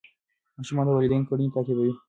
[0.57, 1.93] ماشومان د والدینو کړنې تعقیبوي.